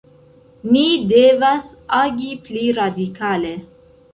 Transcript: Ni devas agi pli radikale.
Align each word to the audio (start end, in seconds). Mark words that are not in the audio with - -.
Ni 0.69 0.85
devas 1.11 1.69
agi 1.99 2.33
pli 2.49 2.65
radikale. 2.81 3.57